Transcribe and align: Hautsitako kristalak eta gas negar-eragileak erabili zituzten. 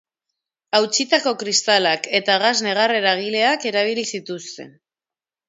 Hautsitako 0.77 1.33
kristalak 1.43 2.09
eta 2.21 2.39
gas 2.45 2.55
negar-eragileak 2.69 3.69
erabili 3.73 4.09
zituzten. 4.15 4.75